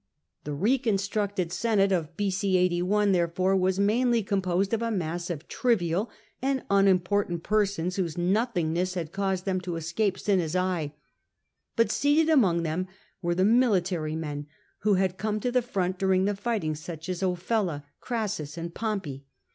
The 0.45 0.53
reconstructed 0.55 1.51
Senate 1.51 1.91
of 1.91 2.17
b.c. 2.17 2.57
81, 2.57 3.11
therefore, 3.11 3.55
was 3.55 3.77
mainly 3.77 4.23
composed 4.23 4.73
of 4.73 4.81
a 4.81 4.89
mass 4.89 5.29
of 5.29 5.47
trivial 5.47 6.09
and 6.41 6.63
unimportant 6.71 7.43
persons, 7.43 7.97
whose 7.97 8.17
nothingness 8.17 8.95
had 8.95 9.11
caused 9.11 9.45
them 9.45 9.61
to 9.61 9.75
escape 9.75 10.17
Cinna's 10.17 10.55
eye. 10.55 10.95
But 11.75 11.91
seated 11.91 12.29
among 12.29 12.63
them 12.63 12.87
were 13.21 13.35
the 13.35 13.45
military 13.45 14.15
men 14.15 14.47
who 14.79 14.95
had 14.95 15.19
come 15.19 15.39
to 15.39 15.51
the 15.51 15.61
front 15.61 15.99
during 15.99 16.25
the 16.25 16.35
fighting, 16.35 16.73
such 16.73 17.07
as 17.07 17.21
Ofella, 17.21 17.83
Crassus, 17.99 18.57
and 18.57 18.73
Pompey. 18.73 19.23